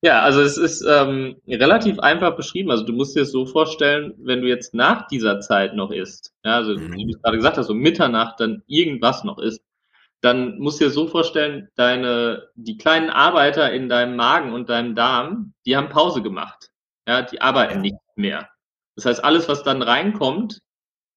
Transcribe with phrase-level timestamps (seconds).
[0.00, 2.70] Ja, also es ist ähm, relativ einfach beschrieben.
[2.70, 6.32] Also du musst dir es so vorstellen, wenn du jetzt nach dieser Zeit noch isst,
[6.44, 6.94] ja, also Mhm.
[6.94, 9.60] wie du gerade gesagt hast, so Mitternacht dann irgendwas noch isst,
[10.20, 14.94] dann musst du dir so vorstellen, deine, die kleinen Arbeiter in deinem Magen und deinem
[14.94, 16.70] Darm, die haben Pause gemacht.
[17.08, 18.48] Ja, die arbeiten nicht mehr.
[18.96, 20.60] Das heißt, alles, was dann reinkommt,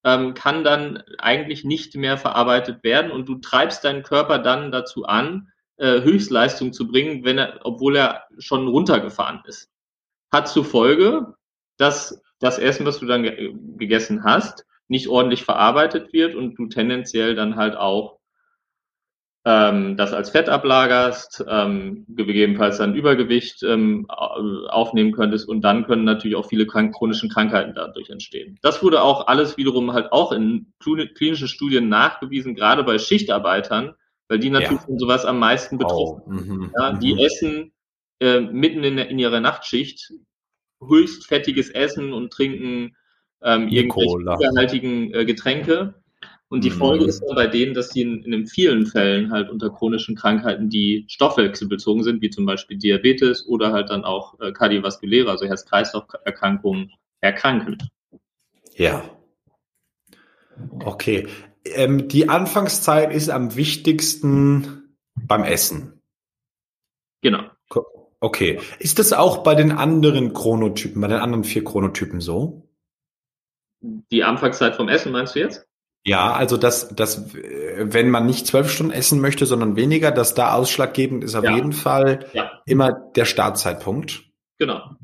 [0.04, 5.04] ähm, kann dann eigentlich nicht mehr verarbeitet werden und du treibst deinen Körper dann dazu
[5.04, 5.51] an,
[5.82, 9.68] äh, Höchstleistung zu bringen, wenn er, obwohl er schon runtergefahren ist.
[10.30, 11.34] Hat zur Folge,
[11.76, 16.68] dass das Essen, was du dann ge gegessen hast, nicht ordentlich verarbeitet wird und du
[16.68, 18.20] tendenziell dann halt auch
[19.44, 26.04] ähm, das als Fett ablagerst, ähm, gegebenenfalls dann Übergewicht ähm, aufnehmen könntest und dann können
[26.04, 28.56] natürlich auch viele krank chronischen Krankheiten dadurch entstehen.
[28.62, 33.96] Das wurde auch alles wiederum halt auch in klinischen Studien nachgewiesen, gerade bei Schichtarbeitern,
[34.32, 34.86] weil die natürlich Ja.
[34.86, 37.18] von sowas am meisten betroffen Oh, mhm, ja, die mhm.
[37.18, 37.72] essen
[38.18, 40.10] äh, mitten in, in ihrer Nachtschicht
[40.80, 42.96] höchst fettiges Essen und trinken
[43.42, 46.02] ähm, irgendwelche zuckerhaltigen äh, Getränke.
[46.48, 46.74] Und die Mhm.
[46.74, 50.70] Folge ist dann bei denen, dass sie in, in vielen Fällen halt unter chronischen Krankheiten,
[50.70, 56.90] die stoffwechselbezogen sind, wie zum Beispiel Diabetes oder halt dann auch äh, kardiovaskuläre, also Herz-Kreislauf-Erkrankungen,
[57.20, 57.76] erkranken.
[58.76, 59.04] Ja.
[60.80, 61.28] Okay.
[61.64, 66.00] Ähm, die Anfangszeit ist am wichtigsten beim Essen.
[67.22, 67.44] Genau.
[68.20, 68.60] Okay.
[68.78, 72.68] Ist das auch bei den anderen Chronotypen, bei den anderen vier Chronotypen so?
[73.80, 75.66] Die Anfangszeit vom Essen meinst du jetzt?
[76.04, 80.54] Ja, also dass, dass wenn man nicht zwölf Stunden essen möchte, sondern weniger, dass da
[80.54, 81.54] ausschlaggebend ist auf Ja.
[81.56, 84.22] jeden Fall Ja, immer der Startzeitpunkt.
[84.58, 84.96] genau.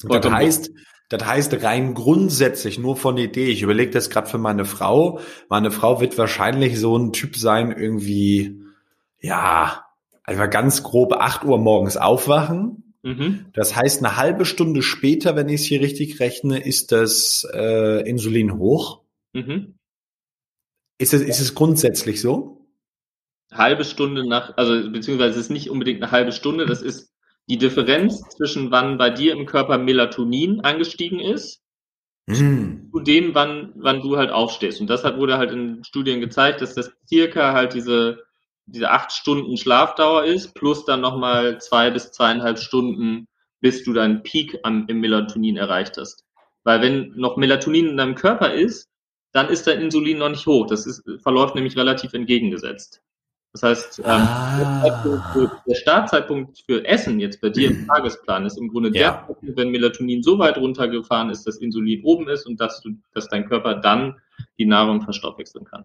[0.00, 0.70] Das Vollkommen heißt,
[1.12, 3.50] das heißt rein grundsätzlich nur von der Idee.
[3.50, 5.20] Ich überlege das gerade für meine Frau.
[5.48, 8.62] Meine Frau wird wahrscheinlich so ein Typ sein, irgendwie,
[9.20, 9.84] ja,
[10.24, 12.94] einfach ganz grob 8 Uhr morgens aufwachen.
[13.02, 13.46] Mhm.
[13.52, 18.08] Das heißt, eine halbe Stunde später, wenn ich es hier richtig rechne, ist das äh,
[18.08, 19.02] Insulin hoch.
[19.34, 19.74] Mhm.
[20.98, 22.62] Ist es, ist es grundsätzlich so?
[23.52, 27.12] halbe Stunde nach, also beziehungsweise es ist nicht unbedingt eine halbe Stunde, das ist
[27.48, 31.62] die Differenz zwischen wann bei dir im Körper Melatonin angestiegen ist
[32.28, 32.88] Hm.
[32.92, 34.80] zu dem, wann, wann du halt aufstehst.
[34.80, 38.22] Und das hat, wurde halt in Studien gezeigt, dass das circa halt diese,
[38.66, 43.26] diese acht Stunden Schlafdauer ist, plus dann nochmal zwei bis zweieinhalb Stunden,
[43.60, 46.24] bis du deinen Peak am, im Melatonin erreicht hast.
[46.64, 48.88] Weil wenn noch Melatonin in deinem Körper ist,
[49.32, 50.66] dann ist dein Insulin noch nicht hoch.
[50.66, 53.02] Das ist, verläuft nämlich relativ entgegengesetzt.
[53.52, 55.02] Das heißt, ähm, Ah.
[55.34, 59.28] für, der Startzeitpunkt für Essen jetzt bei dir im Tagesplan ist im Grunde Ja.
[59.42, 63.28] der wenn Melatonin so weit runtergefahren ist, dass Insulin oben ist und dass du, dass
[63.28, 64.18] dein Körper dann
[64.58, 65.84] die Nahrung verstoffwechseln kann.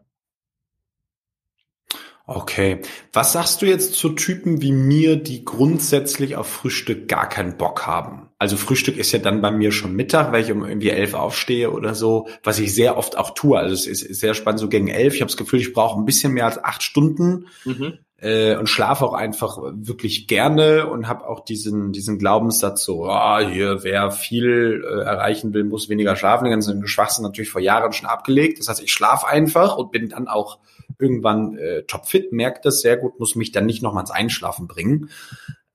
[2.30, 2.82] Okay.
[3.14, 7.88] Was sagst du jetzt zu Typen wie mir, die grundsätzlich auf Frühstück gar keinen Bock
[7.88, 8.28] haben?
[8.38, 11.72] Also Frühstück ist ja dann bei mir schon Mittag, weil ich um irgendwie elf aufstehe
[11.72, 13.58] oder so, was ich sehr oft auch tue.
[13.58, 15.16] Also es ist sehr spannend, so gegen elf.
[15.16, 17.94] Ich habe das Gefühl, ich brauche ein bisschen mehr als acht Stunden Mhm.
[18.18, 23.40] äh, und schlafe auch einfach wirklich gerne und habe auch diesen diesen Glaubenssatz so, ah,
[23.40, 26.44] hier wer viel äh, erreichen will, muss weniger schlafen.
[26.44, 28.60] Den ganzen Schwachsinn natürlich vor Jahren schon abgelegt.
[28.60, 30.60] Das heißt, ich schlafe einfach und bin dann auch
[31.00, 35.10] irgendwann äh, topfit, merkt das sehr gut, muss mich dann nicht nochmal ins Einschlafen bringen.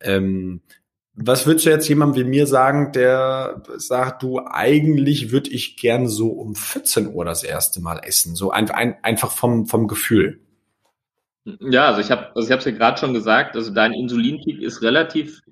[0.00, 0.62] Ähm,
[1.14, 6.08] was würdest du jetzt jemandem wie mir sagen, der sagt, du, eigentlich würde ich gern
[6.08, 10.40] so um 14 Uhr das erste Mal essen, so ein, ein, einfach vom, vom Gefühl.
[11.44, 14.80] Ja, also ich habe also ich habe ja gerade schon gesagt, also dein Insulinpeak ist
[14.80, 15.42] relativ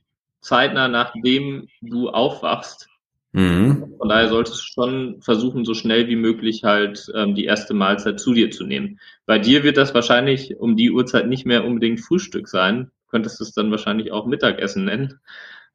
[0.40, 2.89] zeitnah nachdem du aufwachst.
[3.32, 3.94] Mhm.
[3.98, 8.18] Von daher solltest du schon versuchen, so schnell wie möglich halt ähm, die erste Mahlzeit
[8.18, 8.98] zu dir zu nehmen.
[9.26, 12.90] Bei dir wird das wahrscheinlich um die Uhrzeit nicht mehr unbedingt Frühstück sein.
[13.04, 15.20] Du könntest es dann wahrscheinlich auch Mittagessen nennen.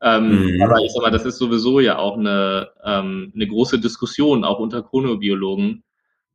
[0.01, 0.61] Ähm, Mhm.
[0.61, 4.59] Aber ich sag mal, das ist sowieso ja auch eine, ähm, eine große Diskussion, auch
[4.59, 5.83] unter Chronobiologen.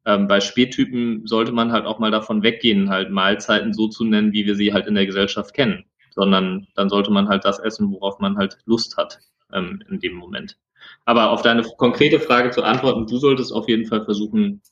[0.06, 4.32] Ähm, bei Spättypen sollte man halt auch mal davon weggehen, halt Mahlzeiten so zu nennen,
[4.32, 5.84] wie wir sie halt in der Gesellschaft kennen.
[6.14, 9.20] Sondern dann sollte man halt das essen, worauf man halt Lust hat
[9.52, 10.56] ähm, in dem Moment.
[11.04, 14.62] Aber auf deine konkrete Frage zu antworten, du solltest auf jeden Fall versuchen,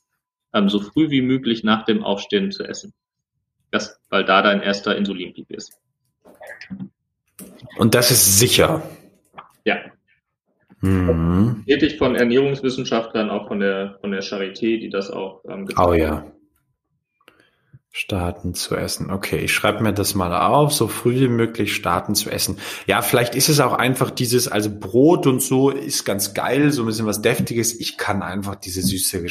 [0.53, 2.93] ähm, so früh wie möglich nach dem Aufstehen zu essen.
[3.71, 5.77] Das, weil da dein erster Insulinpeak ist.
[7.77, 8.81] Und das ist sicher.
[9.63, 9.77] Ja.
[10.81, 11.63] Mhm.
[11.67, 16.31] Tätig von Ernährungswissenschaftlern, auch von der, von der Charité, die das auch ähm, Oh haben.
[17.91, 19.09] Starten zu essen.
[19.09, 22.59] Okay, ich schreibe mir das mal auf, so früh wie möglich starten zu essen.
[22.85, 26.83] Ja, vielleicht ist es auch einfach dieses, also Brot und so ist ganz geil, so
[26.83, 27.79] ein bisschen was Deftiges.
[27.79, 29.23] Ich kann einfach diese süße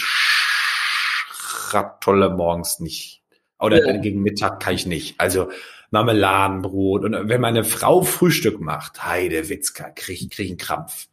[1.69, 3.23] Schratolle morgens nicht.
[3.61, 3.97] Oder Ja.
[3.99, 5.21] gegen Mittag kann ich nicht.
[5.21, 5.51] Also
[5.91, 7.05] Marmeladenbrot.
[7.05, 11.09] Und wenn meine Frau Frühstück macht, Heide Witzka, krieg, krieg einen Krampf.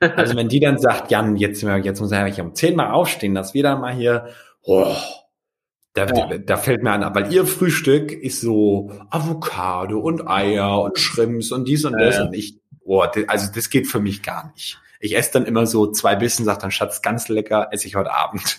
[0.00, 3.52] Also wenn die dann sagt, Jan, jetzt, jetzt muss ich um zehn Mal aufstehen, dass
[3.52, 4.28] wir dann mal hier,
[4.62, 4.94] oh,
[5.94, 6.38] da, ja.
[6.38, 11.66] da fällt mir an, weil ihr Frühstück ist so Avocado und Eier und Shrimps und
[11.66, 12.16] dies und das.
[12.16, 12.24] Ja.
[12.24, 14.78] Und ich, oh, also das geht für mich gar nicht.
[14.98, 18.12] Ich esse dann immer so zwei Bissen, sag dann, Schatz, ganz lecker, esse ich heute
[18.12, 18.58] Abend.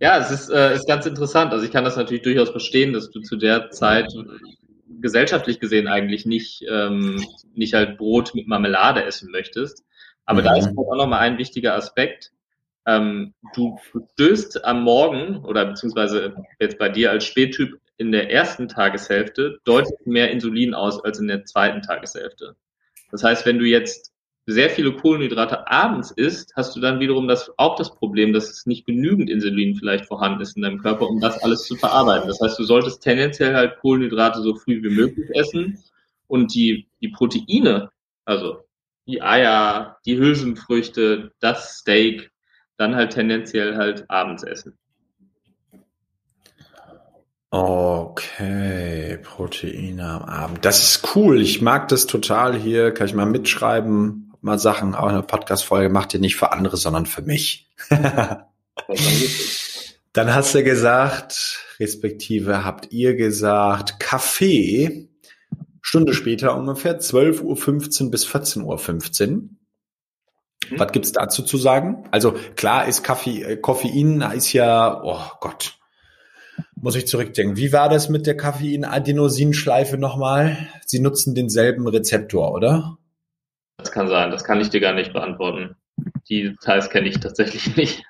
[0.00, 1.52] ja, es ist, äh, ist ganz interessant.
[1.52, 4.12] Also ich kann das natürlich durchaus verstehen, dass du zu der Zeit
[5.00, 9.84] gesellschaftlich gesehen eigentlich nicht, ähm, nicht halt Brot mit Marmelade essen möchtest.
[10.26, 10.44] Aber mhm.
[10.44, 12.32] da ist auch nochmal ein wichtiger Aspekt
[12.86, 13.78] ähm, du
[14.14, 20.06] stößt am Morgen oder beziehungsweise jetzt bei dir als Spättyp in der ersten Tageshälfte deutlich
[20.06, 22.56] mehr Insulin aus als in der zweiten Tageshälfte.
[23.10, 24.12] Das heißt, wenn du jetzt
[24.46, 28.66] sehr viele Kohlenhydrate abends isst, hast du dann wiederum das, auch das Problem, dass es
[28.66, 32.28] nicht genügend Insulin vielleicht vorhanden ist in deinem Körper, um das alles zu verarbeiten.
[32.28, 35.78] Das heißt, du solltest tendenziell halt Kohlenhydrate so früh wie möglich essen
[36.26, 37.90] und die, die Proteine,
[38.24, 38.64] also
[39.06, 42.29] die Eier, die Hülsenfrüchte, das Steak,
[42.80, 44.78] dann halt tendenziell halt abends essen.
[47.50, 50.64] Okay, Proteine am Abend.
[50.64, 51.42] Das ist cool.
[51.42, 52.94] Ich mag das total hier.
[52.94, 57.06] Kann ich mal mitschreiben, mal Sachen, auch eine Podcast-Folge macht ihr nicht für andere, sondern
[57.06, 57.68] für mich.
[60.12, 65.08] Dann hast du gesagt, respektive habt ihr gesagt, Kaffee,
[65.82, 69.50] Stunde später ungefähr, 12.15 Uhr bis 14.15 Uhr.
[70.70, 70.78] Mhm.
[70.78, 72.04] Was gibt's dazu zu sagen?
[72.10, 75.78] Also klar ist Kaffee, äh, Koffein ist ja, oh Gott,
[76.76, 77.56] muss ich zurückdenken.
[77.56, 80.56] Wie war das mit der Koffein-Adenosinschleife nochmal?
[80.86, 82.98] Sie nutzen denselben Rezeptor, oder?
[83.78, 85.76] Das kann sein, das kann ich dir gar nicht beantworten.
[86.28, 88.04] Die Details kenne ich tatsächlich nicht.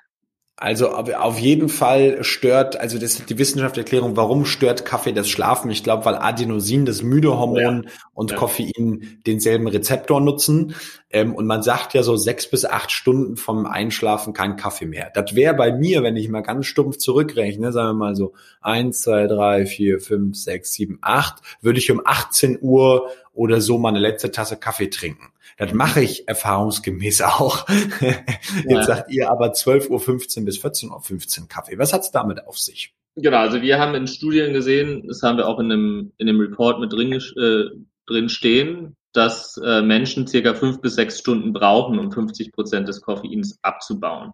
[0.57, 5.71] Also auf jeden Fall stört, also das ist die Wissenschaftserklärung, warum stört Kaffee das Schlafen?
[5.71, 7.91] Ich glaube, weil Adenosin, das Müdehormon ja.
[8.13, 8.37] und ja.
[8.37, 10.75] Koffein denselben Rezeptor nutzen.
[11.09, 15.09] Ähm, und man sagt ja so sechs bis acht Stunden vom Einschlafen kein Kaffee mehr.
[15.15, 19.01] Das wäre bei mir, wenn ich mal ganz stumpf zurückrechne, sagen wir mal so eins,
[19.01, 23.99] zwei, drei, vier, fünf, sechs, sieben, acht, würde ich um 18 Uhr oder so meine
[23.99, 25.30] letzte Tasse Kaffee trinken.
[25.61, 27.69] Das mache ich erfahrungsgemäß auch.
[28.01, 28.81] Jetzt ja.
[28.81, 31.77] sagt ihr aber 12.15 Uhr bis 14.15 Uhr Kaffee.
[31.77, 32.95] Was hat's damit auf sich?
[33.15, 36.39] Genau, also wir haben in Studien gesehen, das haben wir auch in einem, in dem
[36.39, 37.65] Report mit drin, äh,
[38.07, 42.99] drin stehen, dass äh, Menschen circa fünf bis sechs Stunden brauchen, um 50 Prozent des
[42.99, 44.33] Koffeins abzubauen.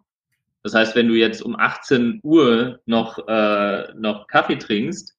[0.63, 5.13] Das heißt, wenn du jetzt um 18 Uhr noch, äh, noch Kaffee trinkst,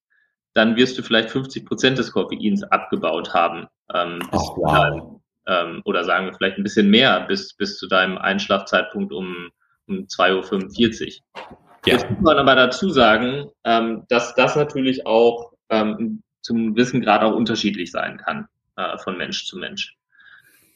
[0.55, 3.66] dann wirst du vielleicht 50 Prozent des Koffeins abgebaut haben.
[3.93, 8.18] Ähm, oh, wow ähm, oder sagen wir vielleicht ein bisschen mehr bis, bis zu deinem
[8.18, 9.50] Einschlafzeitpunkt um,
[9.88, 11.44] um 2.45 Uhr.
[11.86, 11.94] Ja.
[11.94, 17.22] Jetzt muss man aber dazu sagen, ähm, dass das natürlich auch ähm, zum gewissen Grad
[17.22, 18.46] auch unterschiedlich sein kann
[18.76, 19.96] äh, von Mensch zu Mensch.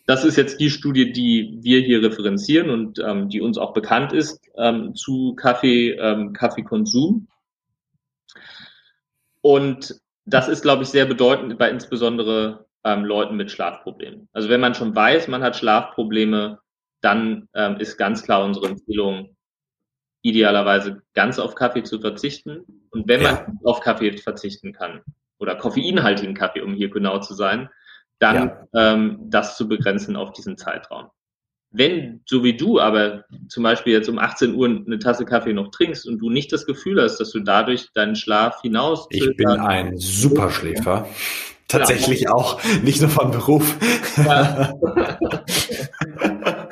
[0.07, 4.13] Das ist jetzt die Studie, die wir hier referenzieren und ähm, die uns auch bekannt
[4.13, 7.29] ist ähm, zu Kaffee, ähm, Kaffeekonsum.
[9.43, 14.29] Und das ist, glaube ich, sehr bedeutend bei insbesondere ähm, Leuten mit Schlafproblemen.
[14.33, 16.59] Also wenn man schon weiß, man hat Schlafprobleme,
[17.01, 19.37] dann ähm, ist ganz klar unsere Empfehlung,
[20.23, 22.65] idealerweise ganz auf Kaffee zu verzichten.
[22.91, 23.33] Und wenn ja.
[23.33, 25.03] man auf Kaffee verzichten kann,
[25.43, 27.69] oder koffeinhaltigen Kaffee, um hier genau zu sein,
[28.21, 28.93] dann ja.
[28.95, 31.09] ähm, das zu begrenzen auf diesen Zeitraum.
[31.73, 35.71] Wenn, so wie du, aber zum Beispiel jetzt um 18 Uhr eine Tasse Kaffee noch
[35.71, 39.07] trinkst und du nicht das Gefühl hast, dass du dadurch deinen Schlaf hinaus.
[39.11, 41.09] Ich bin ein Superschläfer.
[41.73, 42.33] Tatsächlich ja.
[42.33, 43.77] auch, nicht nur von Beruf.
[44.17, 44.75] Ja.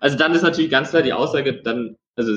[0.00, 2.32] also dann ist natürlich ganz klar die Aussage, dann, also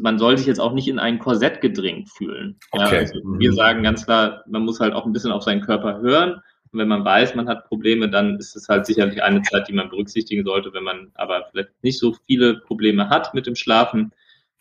[0.00, 2.58] man soll sich jetzt auch nicht in ein Korsett gedrängt fühlen.
[2.72, 2.94] Okay.
[2.94, 3.56] Ja, also wir mhm.
[3.56, 6.42] sagen ganz klar, man muss halt auch ein bisschen auf seinen Körper hören.
[6.72, 9.74] Und wenn man weiß, man hat Probleme, dann ist es halt sicherlich eine Zeit, die
[9.74, 10.72] man berücksichtigen sollte.
[10.72, 14.12] Wenn man aber vielleicht nicht so viele Probleme hat mit dem Schlafen,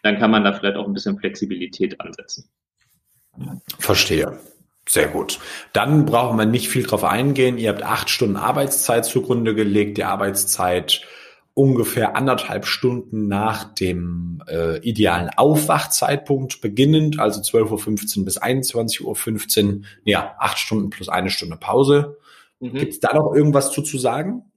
[0.04, 2.50] dann kann man da vielleicht auch ein bisschen Flexibilität ansetzen.
[3.80, 4.38] Verstehe.
[4.88, 5.40] Sehr gut.
[5.74, 7.58] Dann brauchen wir nicht viel drauf eingehen.
[7.58, 9.98] Ihr habt acht Stunden Arbeitszeit zugrunde gelegt.
[9.98, 11.02] Die Arbeitszeit
[11.54, 19.82] ungefähr anderthalb Stunden nach dem äh, idealen Aufwachzeitpunkt beginnend, also 12.15 Uhr bis 21.15 Uhr.
[20.04, 22.18] Ja, acht Stunden plus eine Stunde Pause.
[22.60, 22.76] Mhm.
[22.76, 24.52] Gibt es da noch irgendwas zu, zu sagen?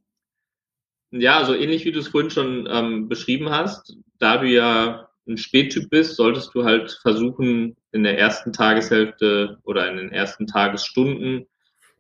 [1.11, 5.09] Ja, so also ähnlich wie du es vorhin schon ähm, beschrieben hast, da du ja
[5.29, 10.49] ein Spättyp bist, solltest du halt versuchen, in der ersten Tageshälfte oder in den ersten
[10.49, 11.47] Tagesstunden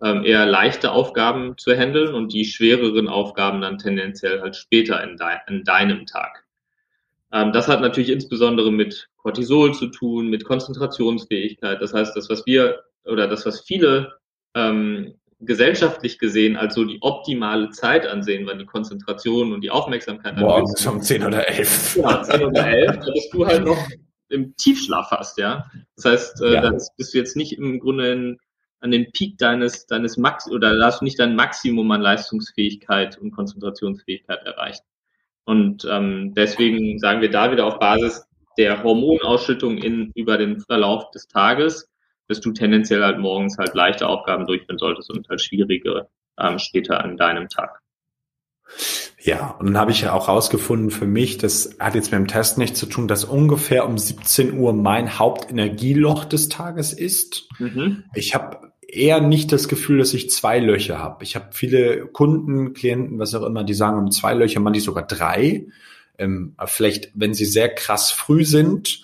[0.03, 5.17] ähm, eher leichte Aufgaben zu handeln und die schwereren Aufgaben dann tendenziell halt später in,
[5.17, 6.45] de in deinem Tag.
[7.33, 11.81] Ähm, das hat natürlich insbesondere mit Cortisol zu tun, mit Konzentrationsfähigkeit.
[11.81, 14.15] Das heißt, das, was wir oder das, was viele
[14.57, 20.37] ähm, gesellschaftlich gesehen als so die optimale Zeit ansehen, wann die Konzentration und die Aufmerksamkeit
[20.39, 21.97] Morgens um 10 oder 11.
[21.97, 23.79] Ja, 10 oder 11, da bist du halt noch
[24.35, 25.71] im Tiefschlaf hast, ja.
[25.97, 26.61] Das heißt, äh, ja.
[26.61, 28.38] da bist du jetzt nicht im Grunde in,
[28.81, 33.17] an den Peak deines, deines Max oder da hast du nicht dein Maximum an Leistungsfähigkeit
[33.19, 34.83] und Konzentrationsfähigkeit erreicht.
[35.45, 38.26] Und ähm, deswegen sagen wir da wieder auf Basis
[38.59, 41.88] der Hormonausschüttung in, über den Verlauf des Tages,
[42.29, 47.03] dass du tendenziell halt morgens halt leichte Aufgaben durchführen solltest und halt schwierige ähm, später
[47.03, 47.81] an deinem Tag.
[49.25, 52.26] Ja, und dann habe ich ja auch rausgefunden für mich, das hat jetzt mit dem
[52.26, 57.49] Test nichts zu tun, dass ungefähr um 17 Uhr mein Hauptenergieloch des Tages ist.
[57.59, 58.04] Mhm.
[58.14, 61.25] Ich habe eher nicht das Gefühl, dass ich zwei Löcher habe.
[61.25, 65.07] Ich habe viele Kunden, Klienten, was auch immer, die sagen um zwei Löcher, manche sogar
[65.07, 65.69] drei.
[66.19, 69.00] Ähm, vielleicht, wenn sie sehr krass früh sind,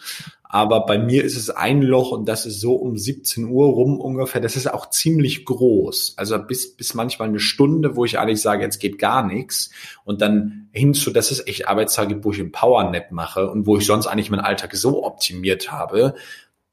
[0.52, 4.00] aber bei mir ist es ein Loch und das ist so um 17 Uhr rum
[4.00, 4.40] ungefähr.
[4.40, 6.14] Das ist auch ziemlich groß.
[6.16, 9.70] Also bis, bis manchmal eine Stunde, wo ich eigentlich sage, jetzt geht gar nichts.
[10.04, 13.86] Und dann hinzu, das ist echt Arbeitstage, wo ich ein Powernap mache und wo ich
[13.86, 16.14] sonst eigentlich meinen Alltag so optimiert habe,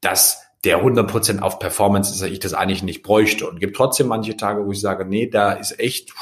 [0.01, 3.47] dass der 100% auf Performance ist, dass ich das eigentlich nicht bräuchte.
[3.47, 6.13] Und gibt trotzdem manche Tage, wo ich sage, nee, da ist echt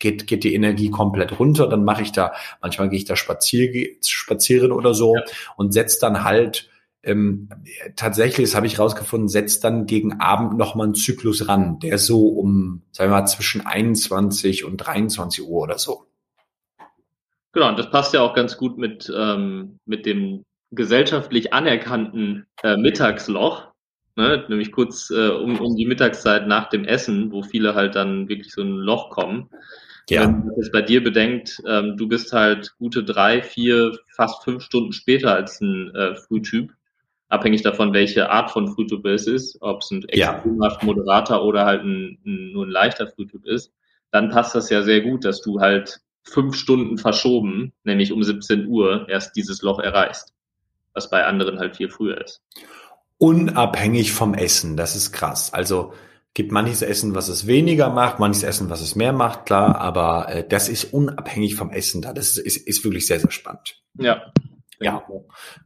[0.00, 3.88] geht, geht die Energie komplett runter, dann mache ich da, manchmal gehe ich da spazier,
[4.04, 5.22] spazieren oder so ja.
[5.56, 6.70] und setze dann halt
[7.02, 7.48] ähm,
[7.96, 12.28] tatsächlich, das habe ich rausgefunden, setzt dann gegen Abend nochmal einen Zyklus ran, der so
[12.28, 16.06] um, sagen wir mal, zwischen 21 und 23 Uhr oder so.
[17.52, 22.76] Genau, und das passt ja auch ganz gut mit, ähm, mit dem gesellschaftlich anerkannten äh,
[22.76, 23.68] Mittagsloch,
[24.16, 24.44] ne?
[24.48, 28.52] nämlich kurz äh, um, um die Mittagszeit nach dem Essen, wo viele halt dann wirklich
[28.52, 29.50] so ein Loch kommen.
[30.08, 30.22] Ja.
[30.22, 34.62] Wenn man das bei dir bedenkt, ähm, du bist halt gute drei, vier, fast fünf
[34.62, 36.72] Stunden später als ein äh, Frühtyp
[37.32, 41.82] abhängig davon, welche Art von Frühtyp es ist, ob es ein extremhaft moderater oder halt
[41.82, 43.72] ein, ein, nur ein leichter Frühtyp ist,
[44.10, 48.66] dann passt das ja sehr gut, dass du halt fünf Stunden verschoben, nämlich um 17
[48.66, 50.34] Uhr, erst dieses Loch erreichst,
[50.92, 52.42] was bei anderen halt viel früher ist.
[53.16, 55.54] Unabhängig vom Essen, das ist krass.
[55.54, 55.94] Also
[56.34, 60.28] gibt manches Essen, was es weniger macht, manches Essen, was es mehr macht, klar, aber
[60.28, 62.12] äh, das ist unabhängig vom Essen da.
[62.12, 63.80] Das ist, ist, ist wirklich sehr, sehr spannend.
[63.98, 64.32] Ja,
[64.84, 65.02] ja,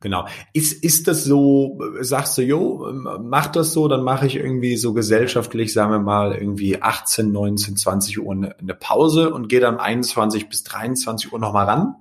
[0.01, 0.27] genau.
[0.53, 4.93] Ist, ist das so, sagst du, jo, mach das so, dann mache ich irgendwie so
[4.93, 9.79] gesellschaftlich, sagen wir mal, irgendwie 18, 19, 20 Uhr eine, eine Pause und gehe dann
[9.79, 11.97] 21 bis 23 Uhr nochmal ran?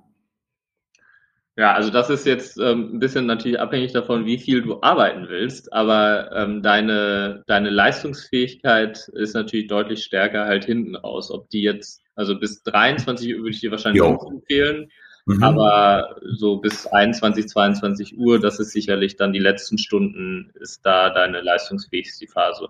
[1.58, 5.28] Ja, also das ist jetzt ähm, ein bisschen natürlich abhängig davon, wie viel du arbeiten
[5.30, 11.30] willst, aber ähm, deine, deine Leistungsfähigkeit ist natürlich deutlich stärker halt hinten raus.
[11.30, 14.90] Ob die jetzt, also bis 23 Uhr würde ich dir wahrscheinlich auch empfehlen.
[15.26, 15.42] Mhm.
[15.42, 21.10] Aber so bis 21, 22 Uhr, das ist sicherlich dann die letzten Stunden, ist da
[21.10, 22.68] deine leistungsfähigste Phase.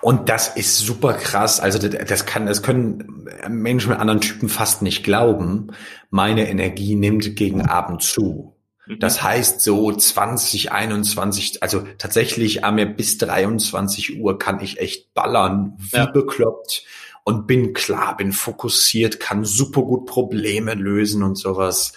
[0.00, 1.60] Und das ist super krass.
[1.60, 5.72] Also das kann, das können Menschen mit anderen Typen fast nicht glauben.
[6.08, 8.56] Meine Energie nimmt gegen Abend zu.
[8.86, 8.98] Mhm.
[9.00, 15.76] Das heißt, so 20, 21, also tatsächlich am bis 23 Uhr kann ich echt ballern,
[15.78, 16.06] wie ja.
[16.06, 16.84] bekloppt
[17.26, 21.92] und bin klar, bin fokussiert, kann super gut Probleme lösen und sowas.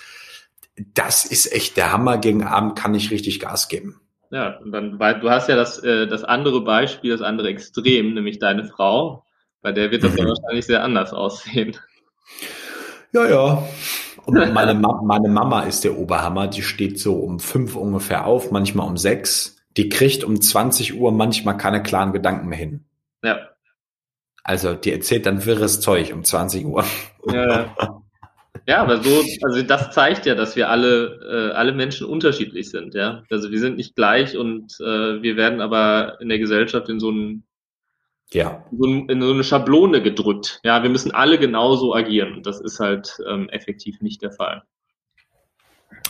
[0.96, 2.18] Das ist echt der Hammer.
[2.18, 4.02] Gegen Abend kann ich richtig Gas geben.
[4.32, 8.16] Ja, und dann, weil du hast ja das, äh, das andere Beispiel, das andere Extrem,
[8.16, 9.24] nämlich deine Frau.
[9.62, 10.18] Bei der wird das mhm.
[10.18, 11.78] ja wahrscheinlich sehr anders aussehen.
[13.14, 13.64] Ja, ja.
[14.26, 16.48] Und meine, Ma meine Mama ist der Oberhammer.
[16.48, 19.58] Die steht so um fünf ungefähr auf, manchmal um sechs.
[19.78, 22.86] Die kriegt um 20 Uhr manchmal keine klaren Gedanken mehr hin.
[23.24, 23.49] Ja.
[24.44, 26.84] Also die erzählt dann wirres Zeug um 20 Uhr.
[27.32, 27.76] Ja,
[28.68, 32.94] ja aber so, also das zeigt ja, dass wir alle, äh, alle Menschen unterschiedlich sind,
[32.94, 33.24] ja.
[33.30, 37.10] Also wir sind nicht gleich und äh, wir werden aber in der Gesellschaft in so
[37.10, 37.44] einen
[38.32, 38.64] ja.
[38.72, 40.60] in, so, in so eine Schablone gedrückt.
[40.64, 42.44] Ja, wir müssen alle genauso agieren.
[42.44, 44.64] Das ist halt ähm, effektiv nicht der Fall.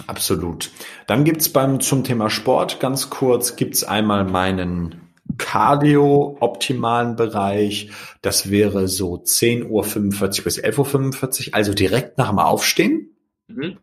[0.08, 0.72] Absolut.
[1.08, 7.92] Dann gibt's beim zum Thema Sport ganz kurz, gibt's einmal meinen Cardio-optimalen Bereich.
[8.22, 13.16] Das wäre so 10.45 Uhr bis 11.45 Uhr, also direkt nach dem Aufstehen.
[13.48, 13.78] Mhm.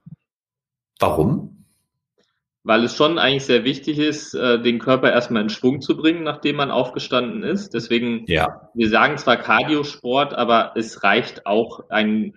[0.98, 1.64] Warum?
[2.62, 6.24] Weil es schon eigentlich sehr wichtig ist, äh, den Körper erstmal in Schwung zu bringen,
[6.24, 7.74] nachdem man aufgestanden ist.
[7.74, 8.70] Deswegen, ja.
[8.74, 12.34] wir sagen zwar Cardiosport, aber es reicht auch ein,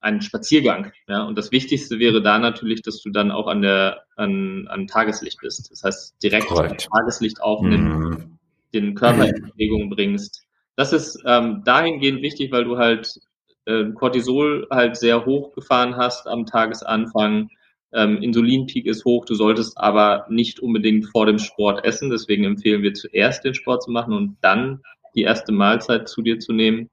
[0.00, 0.92] ein Spaziergang.
[1.08, 1.24] Ja?
[1.24, 5.40] Und das Wichtigste wäre da natürlich, dass du dann auch an der an, an Tageslicht
[5.40, 5.72] bist.
[5.72, 8.38] Das heißt, direkt Tageslicht aufnimmst, mhm
[8.80, 10.42] den Körper in Bewegung bringst.
[10.76, 13.20] Das ist ähm, dahingehend wichtig, weil du halt
[13.66, 17.48] äh, Cortisol halt sehr hoch gefahren hast am Tagesanfang.
[17.92, 22.10] ähm, Insulinpeak ist hoch, du solltest aber nicht unbedingt vor dem Sport essen.
[22.10, 24.82] Deswegen empfehlen wir zuerst den Sport zu machen und dann
[25.14, 26.90] die erste Mahlzeit zu dir zu nehmen.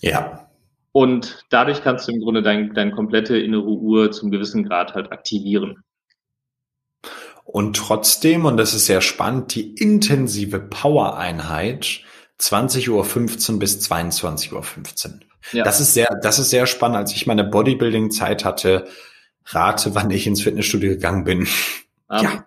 [0.00, 0.50] Ja.
[0.92, 5.10] Und dadurch kannst du im Grunde dein, deine komplette innere Uhr zum gewissen Grad halt
[5.10, 5.82] aktivieren.
[7.44, 12.00] Und trotzdem, und das ist sehr spannend, die intensive Power-Einheit
[12.40, 14.62] 20.15 Uhr bis 22.15 Uhr.
[15.52, 15.64] Ja.
[15.64, 16.98] Das ist sehr, das ist sehr spannend.
[16.98, 18.86] Als ich meine Bodybuilding-Zeit hatte,
[19.46, 21.48] rate, wann ich ins Fitnessstudio gegangen bin.
[22.08, 22.22] Ah.
[22.22, 22.46] Ja,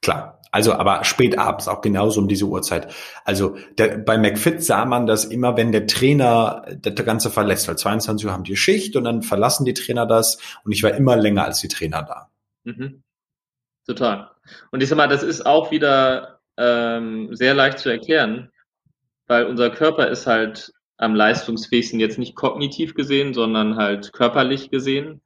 [0.00, 0.40] klar.
[0.50, 2.94] Also, aber spät abends, auch genauso um diese Uhrzeit.
[3.24, 7.76] Also der, bei McFit sah man das immer, wenn der Trainer das Ganze verlässt, weil
[7.76, 11.16] 22 Uhr haben die Schicht und dann verlassen die Trainer das und ich war immer
[11.16, 12.30] länger als die Trainer da.
[12.62, 13.02] Mhm.
[13.86, 14.30] Total.
[14.70, 18.50] Und ich sag mal, das ist auch wieder ähm, sehr leicht zu erklären,
[19.26, 25.20] weil unser Körper ist halt am leistungsfähigsten jetzt nicht kognitiv gesehen, sondern halt körperlich gesehen.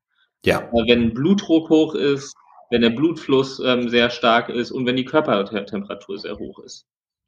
[0.45, 0.69] Ja.
[0.73, 2.35] Wenn Blutdruck hoch ist,
[2.71, 6.87] wenn der Blutfluss ähm, sehr stark ist und wenn die Körpertemperatur sehr hoch ist.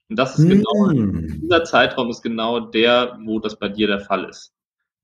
[0.09, 1.41] Und das ist genau, mm.
[1.43, 4.53] dieser Zeitraum ist genau der, wo das bei dir der Fall ist.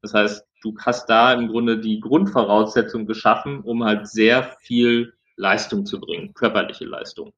[0.03, 5.87] Das heißt, du hast da im Grunde die Grundvoraussetzung geschaffen, um halt sehr viel Leistung
[5.87, 7.33] zu bringen, körperliche Leistung.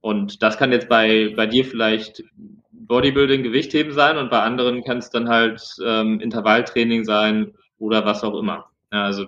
[0.00, 2.22] Und das kann jetzt bei, bei dir vielleicht
[2.70, 8.22] Bodybuilding, Gewichtheben sein und bei anderen kann es dann halt ähm, Intervalltraining sein oder was
[8.22, 8.70] auch immer.
[8.92, 9.26] Ja, also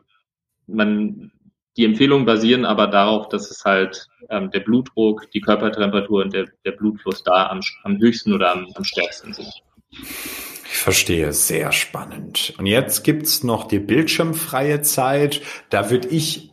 [0.67, 1.33] man,
[1.77, 6.47] die Empfehlungen basieren aber darauf, dass es halt ähm, der Blutdruck, die Körpertemperatur und der,
[6.65, 9.49] der Blutfluss da am, am höchsten oder am, am stärksten sind.
[9.91, 12.55] Ich verstehe, sehr spannend.
[12.59, 15.41] Und jetzt gibt's noch die bildschirmfreie Zeit.
[15.71, 16.48] Da würde ich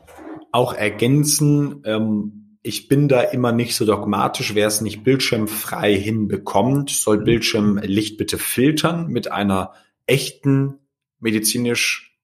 [0.55, 4.55] auch ergänzen, ähm, ich bin da immer nicht so dogmatisch.
[4.55, 7.23] Wer es nicht bildschirmfrei hinbekommt, soll mhm.
[7.25, 9.73] Bildschirmlicht bitte filtern mit einer
[10.07, 10.79] echten
[11.19, 12.17] medizinisch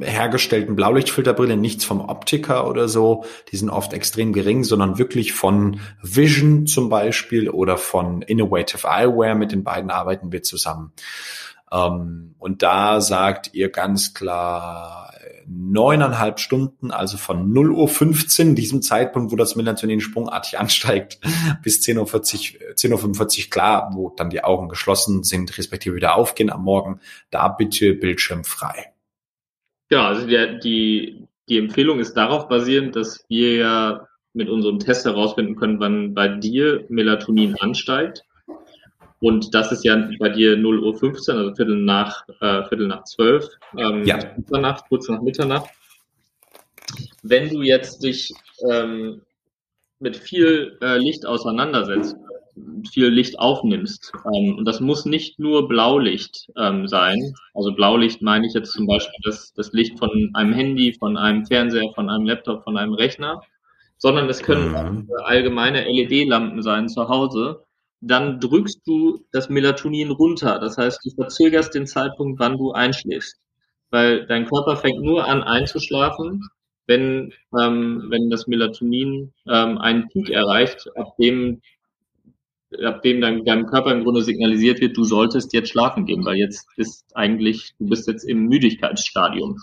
[0.00, 3.24] hergestellten Blaulichtfilterbrille, nichts vom Optiker oder so.
[3.52, 9.36] Die sind oft extrem gering, sondern wirklich von Vision zum Beispiel oder von Innovative Eyewear.
[9.36, 10.92] Mit den beiden arbeiten wir zusammen.
[11.70, 15.14] Ähm, und da sagt ihr ganz klar,
[15.54, 21.18] neuneinhalb Stunden, also von 0 Uhr 15, diesem Zeitpunkt, wo das Melatonin sprungartig ansteigt,
[21.62, 26.50] bis 10.40 Uhr, 10.45 Uhr klar, wo dann die Augen geschlossen sind, respektive wieder aufgehen
[26.50, 28.92] am Morgen, da bitte Bildschirm frei.
[29.90, 35.04] Ja, also der, die, die Empfehlung ist darauf basierend, dass wir ja mit unserem Test
[35.04, 38.24] herausfinden können, wann bei dir Melatonin ansteigt.
[39.22, 43.04] Und das ist ja bei dir 0 Uhr 15, also Viertel nach, äh, Viertel nach
[43.04, 44.18] 12, ähm, ja.
[44.36, 45.70] Mitternacht, kurz nach Mitternacht.
[47.22, 48.34] Wenn du jetzt dich
[48.68, 49.22] ähm,
[50.00, 52.16] mit viel äh, Licht auseinandersetzt,
[52.90, 58.48] viel Licht aufnimmst, ähm, und das muss nicht nur Blaulicht ähm, sein, also Blaulicht meine
[58.48, 62.26] ich jetzt zum Beispiel das, das Licht von einem Handy, von einem Fernseher, von einem
[62.26, 63.40] Laptop, von einem Rechner,
[63.98, 65.08] sondern es können mhm.
[65.22, 67.62] allgemeine LED-Lampen sein zu Hause,
[68.02, 70.58] dann drückst du das Melatonin runter.
[70.58, 73.36] Das heißt, du verzögerst den Zeitpunkt, wann du einschläfst.
[73.90, 76.42] Weil dein Körper fängt nur an einzuschlafen,
[76.86, 81.62] wenn, ähm, wenn das Melatonin ähm, einen Peak erreicht, ab dem,
[82.82, 86.36] ab dem dein, deinem Körper im Grunde signalisiert wird, du solltest jetzt schlafen gehen, weil
[86.36, 89.58] jetzt ist eigentlich, du bist jetzt im Müdigkeitsstadium.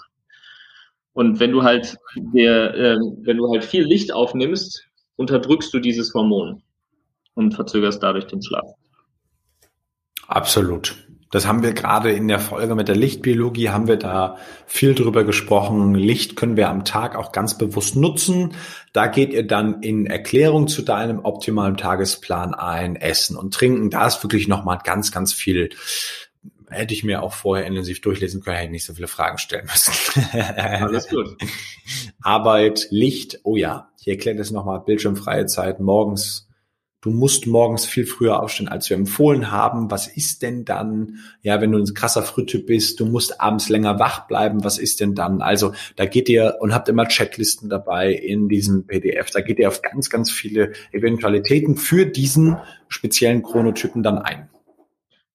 [1.12, 6.14] Und wenn du halt der, äh, wenn du halt viel Licht aufnimmst, unterdrückst du dieses
[6.14, 6.64] Hormon
[7.40, 8.76] und verzögerst dadurch den Schlaf.
[10.28, 10.96] Absolut.
[11.32, 15.24] Das haben wir gerade in der Folge mit der Lichtbiologie, haben wir da viel drüber
[15.24, 15.94] gesprochen.
[15.94, 18.56] Licht können wir am Tag auch ganz bewusst nutzen.
[18.94, 23.92] Da geht ihr dann in Erklärung zu deinem optimalen Tagesplan ein, Essen und Trinken.
[23.92, 25.70] Da ist wirklich nochmal ganz, ganz viel.
[26.68, 29.66] Hätte ich mir auch vorher intensiv durchlesen können, hätte ich nicht so viele Fragen stellen
[29.66, 29.94] müssen.
[30.58, 31.38] Alles gut.
[32.22, 36.49] Arbeit, Licht, oh ja, ich erkläre das nochmal, bildschirmfreie Zeit, morgens
[37.02, 39.90] du musst morgens viel früher aufstehen, als wir empfohlen haben.
[39.92, 44.00] Was ist denn dann, ja, wenn du ein krasser Frühtyp bist, du musst abends länger
[44.00, 45.42] wach bleiben, was ist denn dann?
[45.42, 49.32] Also da geht ihr und habt immer Checklisten dabei in diesem PDF.
[49.32, 52.58] Da geht ihr auf ganz, ganz viele Eventualitäten für diesen
[52.88, 54.50] speziellen Chronotypen dann ein.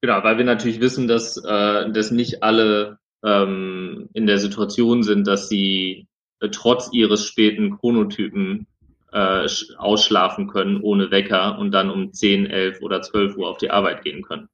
[0.01, 5.27] Genau, weil wir natürlich wissen, dass, äh, dass nicht alle ähm, in der Situation sind,
[5.27, 6.09] dass sie
[6.41, 8.67] äh, trotz ihres späten Chronotypen
[9.15, 9.47] äh,
[9.79, 14.03] ausschlafen können ohne Wecker und dann um 10, 11 oder 12 Uhr auf die Arbeit
[14.03, 14.49] gehen können.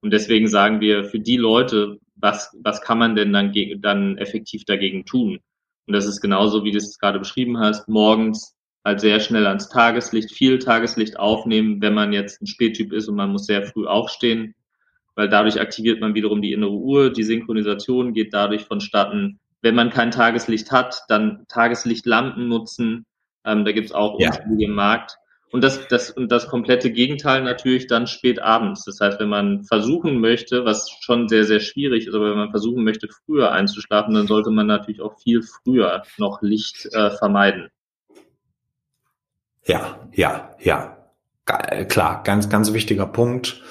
[0.00, 4.64] Und deswegen sagen wir für die Leute, was, was kann man denn dann, dann effektiv
[4.64, 5.38] dagegen tun?
[5.86, 9.68] Und das ist genauso, wie du es gerade beschrieben hast, morgens halt sehr schnell ans
[9.68, 13.86] Tageslicht, viel Tageslicht aufnehmen, wenn man jetzt ein Spättyp ist und man muss sehr früh
[13.86, 14.54] aufstehen,
[15.14, 19.90] weil dadurch aktiviert man wiederum die innere Uhr, die Synchronisation geht dadurch vonstatten, wenn man
[19.90, 23.04] kein Tageslicht hat, dann Tageslichtlampen nutzen.
[23.44, 24.30] Ähm, da gibt's auch Ja.
[24.58, 25.16] Im Markt.
[25.52, 28.84] Und das, das, und das komplette Gegenteil natürlich dann spät abends.
[28.84, 32.50] Das heißt, wenn man versuchen möchte, was schon sehr, sehr schwierig ist, aber wenn man
[32.50, 37.68] versuchen möchte, früher einzuschlafen, dann sollte man natürlich auch viel früher noch Licht äh, vermeiden.
[39.66, 40.99] Ja, ja, ja.
[41.46, 43.62] Ge- Klar, ganz, ganz wichtiger Punkt.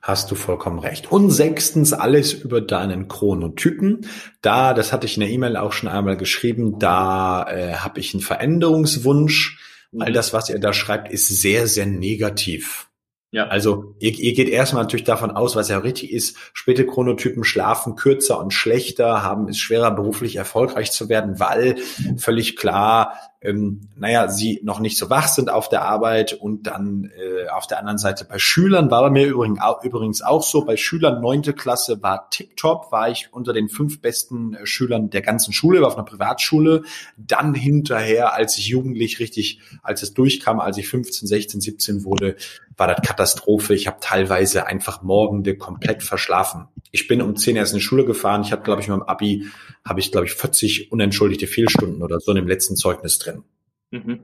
[0.00, 1.10] Hast du vollkommen recht.
[1.10, 4.06] Und sechstens, alles über deinen Chronotypen.
[4.42, 8.12] Da, das hatte ich in der E-Mail auch schon einmal geschrieben, da äh, habe ich
[8.12, 9.58] einen Veränderungswunsch.
[9.98, 12.88] All das, was ihr da schreibt, ist sehr, sehr negativ.
[13.30, 13.46] Ja.
[13.46, 17.96] Also ihr, ihr geht erstmal natürlich davon aus, was ja richtig ist, späte Chronotypen schlafen
[17.96, 21.76] kürzer und schlechter, haben es schwerer beruflich erfolgreich zu werden, weil
[22.16, 27.10] völlig klar, ähm, naja, sie noch nicht so wach sind auf der Arbeit und dann
[27.16, 30.64] äh, auf der anderen Seite bei Schülern war bei mir übrigens auch, übrigens auch so,
[30.64, 35.20] bei Schülern neunte Klasse war tipptopp, war ich unter den fünf besten äh, Schülern der
[35.20, 36.82] ganzen Schule, war auf einer Privatschule,
[37.18, 42.36] dann hinterher, als ich jugendlich richtig, als es durchkam, als ich 15, 16, 17 wurde,
[42.76, 43.74] war das Katastrophe.
[43.74, 46.68] Ich habe teilweise einfach Morgende komplett verschlafen.
[46.90, 48.42] Ich bin um 10 erst in die Schule gefahren.
[48.42, 49.46] Ich hatte, glaube ich, mit dem Abi,
[49.84, 53.44] habe ich, glaube ich, 40 unentschuldigte Fehlstunden oder so in dem letzten Zeugnis drin.
[53.90, 54.20] Mhm.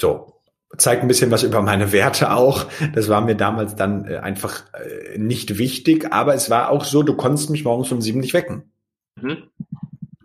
[0.00, 0.30] So.
[0.76, 2.66] Zeigt ein bisschen was über meine Werte auch.
[2.94, 7.04] Das war mir damals dann äh, einfach äh, nicht wichtig, aber es war auch so,
[7.04, 8.72] du konntest mich morgens um sieben nicht wecken.
[9.14, 9.44] Mhm.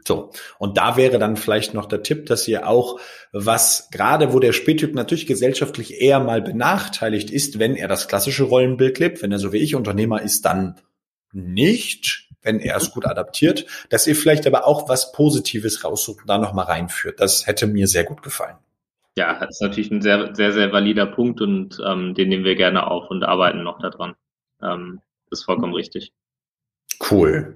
[0.07, 2.99] So, und da wäre dann vielleicht noch der Tipp, dass ihr auch,
[3.31, 8.45] was gerade wo der Spättyp natürlich gesellschaftlich eher mal benachteiligt ist, wenn er das klassische
[8.45, 10.81] Rollenbild lebt, wenn er so wie ich Unternehmer ist, dann
[11.31, 16.29] nicht, wenn er es gut adaptiert, dass ihr vielleicht aber auch was Positives raussucht und
[16.29, 17.19] da nochmal reinführt.
[17.19, 18.55] Das hätte mir sehr gut gefallen.
[19.17, 22.55] Ja, das ist natürlich ein sehr, sehr, sehr valider Punkt und ähm, den nehmen wir
[22.55, 24.15] gerne auf und arbeiten noch daran.
[24.61, 26.13] Ähm, das ist vollkommen richtig.
[27.11, 27.55] Cool.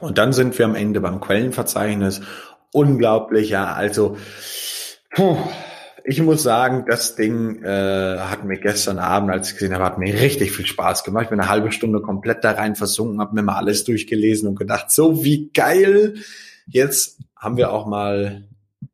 [0.00, 2.20] Und dann sind wir am Ende beim Quellenverzeichnis.
[2.72, 3.72] Unglaublich, ja.
[3.72, 4.16] Also,
[5.10, 5.36] puh,
[6.06, 9.98] ich muss sagen, das Ding äh, hat mir gestern Abend, als ich gesehen habe, hat
[9.98, 11.24] mir richtig viel Spaß gemacht.
[11.24, 14.58] Ich bin eine halbe Stunde komplett da rein versunken, habe mir mal alles durchgelesen und
[14.58, 16.14] gedacht, so wie geil.
[16.66, 18.44] Jetzt haben wir auch mal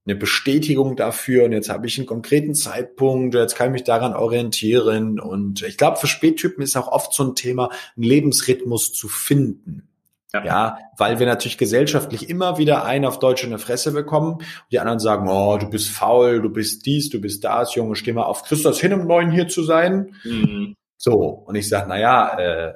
[0.07, 4.14] eine Bestätigung dafür und jetzt habe ich einen konkreten Zeitpunkt, jetzt kann ich mich daran
[4.14, 9.09] orientieren und ich glaube, für Spättypen ist auch oft so ein Thema, einen Lebensrhythmus zu
[9.09, 9.89] finden.
[10.33, 10.45] Ja.
[10.45, 14.35] ja, weil wir natürlich gesellschaftlich immer wieder einen auf Deutsch in der Fresse bekommen.
[14.35, 17.97] Und die anderen sagen, oh, du bist faul, du bist dies, du bist das, Junge,
[17.97, 18.45] steh mal auf.
[18.45, 20.14] Kriegst du das hin, um neun hier zu sein?
[20.25, 20.77] Mhm.
[20.97, 22.75] So, und ich sage, na ja, äh,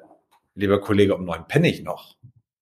[0.55, 2.17] lieber Kollege, um neun penne ich noch.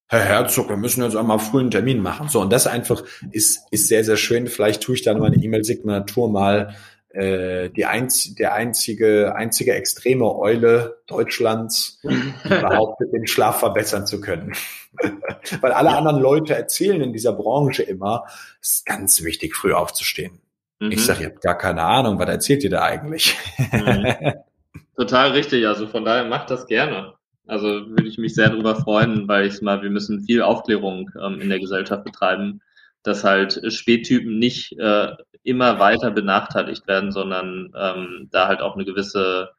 [0.08, 2.28] Herr Herzog, wir müssen jetzt einmal früh einen Termin machen.
[2.28, 4.46] So, und das einfach ist, ist sehr, sehr schön.
[4.46, 6.74] Vielleicht tue ich dann meine E-Mail-Signatur mal
[7.12, 12.00] äh, die einz der einzige, einzige extreme Eule Deutschlands
[12.48, 14.54] behauptet, den Schlaf verbessern zu können.
[15.60, 15.98] Weil alle ja.
[15.98, 18.24] anderen Leute erzählen in dieser Branche immer,
[18.60, 20.40] es ist ganz wichtig, früh aufzustehen.
[20.78, 20.92] Mhm.
[20.92, 23.36] Ich sage, ihr habt gar keine Ahnung, was erzählt ihr da eigentlich?
[23.58, 24.32] Mhm.
[24.96, 27.14] Total richtig, also von daher macht das gerne.
[27.46, 31.40] Also würde ich mich sehr darüber freuen, weil ich mal, wir müssen viel Aufklärung ähm,
[31.40, 32.60] in der Gesellschaft betreiben,
[33.02, 35.08] dass halt Spättypen nicht äh,
[35.42, 39.50] immer weiter benachteiligt werden, sondern ähm, da halt auch eine gewisse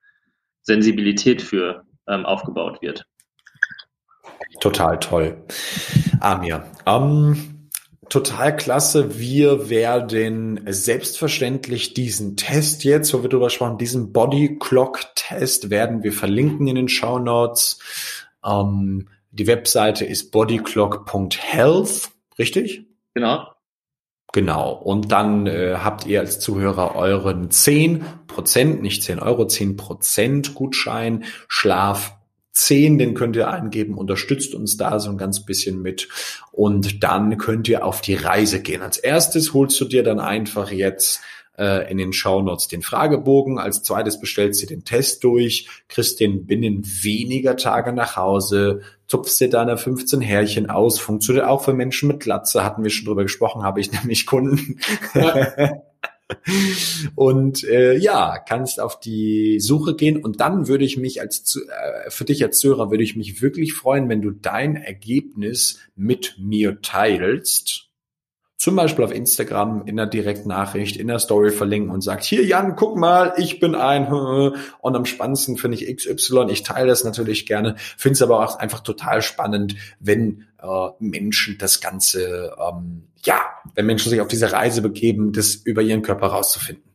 [0.61, 3.05] Sensibilität für ähm, aufgebaut wird.
[4.59, 5.43] Total toll.
[6.19, 7.69] Amir, ähm,
[8.09, 9.19] total klasse.
[9.19, 16.03] Wir werden selbstverständlich diesen Test jetzt, wo wir drüber sprachen, diesen Body Clock Test werden
[16.03, 17.79] wir verlinken in den Show Notes.
[18.45, 22.85] Ähm, die Webseite ist bodyclock.health, richtig?
[23.13, 23.47] Genau.
[24.33, 24.71] Genau.
[24.71, 30.55] Und dann äh, habt ihr als Zuhörer euren 10 Prozent, nicht 10 Euro, 10 Prozent
[30.55, 32.15] Gutschein, Schlaf
[32.53, 36.07] 10, den könnt ihr eingeben, unterstützt uns da so ein ganz bisschen mit
[36.51, 38.81] und dann könnt ihr auf die Reise gehen.
[38.81, 41.21] Als erstes holst du dir dann einfach jetzt
[41.57, 46.45] äh, in den Shownotes den Fragebogen, als zweites bestellst du den Test durch, kriegst den
[46.45, 52.07] binnen weniger Tage nach Hause, zupfst dir deine 15 Härchen aus, funktioniert auch für Menschen
[52.07, 54.79] mit Glatze, hatten wir schon drüber gesprochen, habe ich nämlich Kunden.
[55.13, 55.73] Ja.
[57.15, 62.09] Und äh, ja, kannst auf die Suche gehen und dann würde ich mich als äh,
[62.09, 66.81] für dich als Zuhörer würde ich mich wirklich freuen, wenn du dein Ergebnis mit mir
[66.81, 67.92] teilst.
[68.63, 72.77] Zum Beispiel auf Instagram in der Direktnachricht, in der Story verlinken und sagt, hier Jan,
[72.77, 74.07] guck mal, ich bin ein
[74.79, 76.45] und am spannendsten finde ich XY.
[76.49, 81.57] Ich teile das natürlich gerne, finde es aber auch einfach total spannend, wenn äh, Menschen
[81.57, 83.41] das Ganze ähm, ja,
[83.75, 86.85] wenn Menschen sich auf diese Reise begeben, das über ihren Körper rauszufinden.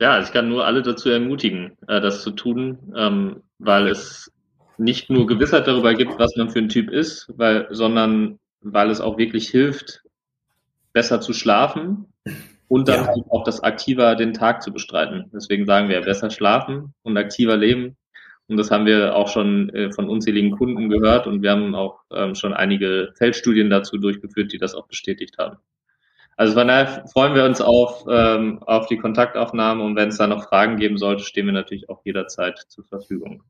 [0.00, 4.32] Ja, ich kann nur alle dazu ermutigen, äh, das zu tun, ähm, weil es
[4.78, 8.38] nicht nur Gewissheit darüber gibt, was man für ein Typ ist, weil, sondern
[8.72, 10.02] weil es auch wirklich hilft,
[10.92, 12.06] besser zu schlafen
[12.68, 13.14] und dann ja.
[13.28, 15.30] auch das aktiver den Tag zu bestreiten.
[15.32, 17.96] Deswegen sagen wir besser schlafen und aktiver leben.
[18.48, 22.00] Und das haben wir auch schon äh, von unzähligen Kunden gehört und wir haben auch
[22.12, 25.56] ähm, schon einige Feldstudien dazu durchgeführt, die das auch bestätigt haben.
[26.36, 30.26] Also von daher freuen wir uns auf, ähm, auf die Kontaktaufnahme und wenn es da
[30.26, 33.42] noch Fragen geben sollte, stehen wir natürlich auch jederzeit zur Verfügung.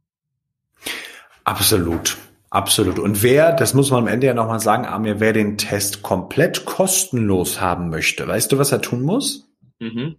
[1.44, 2.16] Absolut.
[2.56, 2.98] Absolut.
[2.98, 6.64] Und wer, das muss man am Ende ja nochmal sagen, Amir, wer den Test komplett
[6.64, 9.46] kostenlos haben möchte, weißt du, was er tun muss?
[9.78, 10.16] Mhm.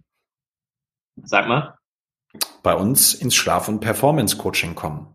[1.24, 1.76] Sag mal.
[2.62, 5.12] Bei uns ins Schlaf- und Performance-Coaching kommen.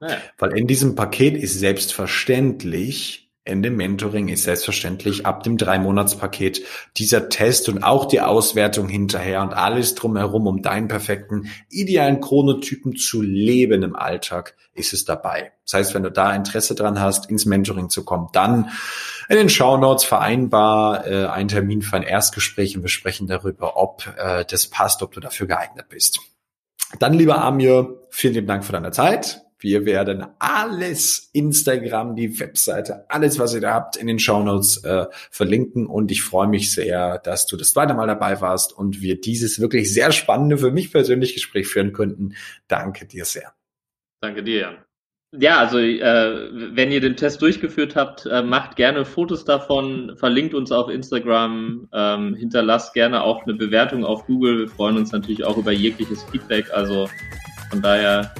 [0.00, 0.16] Ja.
[0.38, 6.62] Weil in diesem Paket ist selbstverständlich Ende Mentoring ist selbstverständlich ab dem Drei-Monats-Paket
[6.96, 12.96] dieser Test und auch die Auswertung hinterher und alles drumherum, um deinen perfekten, idealen Chronotypen
[12.96, 15.52] zu leben im Alltag, ist es dabei.
[15.64, 18.70] Das heißt, wenn du da Interesse dran hast, ins Mentoring zu kommen, dann
[19.28, 24.06] in den Shownotes vereinbar äh, einen Termin für ein Erstgespräch und wir sprechen darüber, ob
[24.16, 26.20] äh, das passt, ob du dafür geeignet bist.
[26.98, 29.42] Dann, lieber Amir, vielen lieben Dank für deine Zeit.
[29.60, 35.06] Wir werden alles, Instagram, die Webseite, alles, was ihr da habt, in den Shownotes äh,
[35.30, 35.86] verlinken.
[35.86, 39.60] Und ich freue mich sehr, dass du das zweite Mal dabei warst und wir dieses
[39.60, 42.34] wirklich sehr spannende, für mich persönlich Gespräch führen könnten.
[42.68, 43.52] Danke dir sehr.
[44.20, 44.78] Danke dir, Jan.
[45.32, 50.54] Ja, also äh, wenn ihr den Test durchgeführt habt, äh, macht gerne Fotos davon, verlinkt
[50.54, 54.58] uns auf Instagram, ähm, hinterlasst gerne auch eine Bewertung auf Google.
[54.58, 56.72] Wir freuen uns natürlich auch über jegliches Feedback.
[56.72, 57.08] Also
[57.70, 58.30] von daher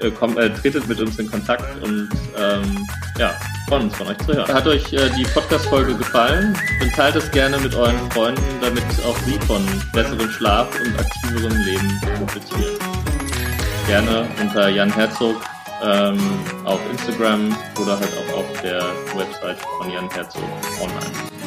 [0.00, 2.86] äh, äh, tretet mit uns in Kontakt und ähm,
[3.18, 3.34] ja,
[3.68, 4.52] freuen uns von euch zu hören.
[4.52, 6.56] Hat euch äh, die Podcast-Folge gefallen?
[6.80, 11.56] Dann teilt es gerne mit euren Freunden, damit auch sie von besserem Schlaf und aktiverem
[11.62, 12.78] Leben profitieren.
[13.86, 15.36] Gerne unter Jan Herzog
[15.82, 16.18] ähm,
[16.64, 18.82] auf Instagram oder halt auch auf der
[19.14, 20.42] Website von Jan Herzog
[20.80, 21.43] online.